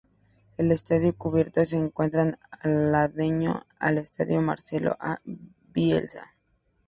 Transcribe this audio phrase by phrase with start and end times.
[0.57, 5.19] El Estadio Cubierto se encuentra aledaño al Estadio Marcelo A.
[5.25, 6.33] Bielsa.